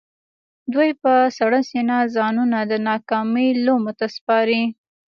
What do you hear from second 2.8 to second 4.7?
ناکامۍ لومو ته سپاري.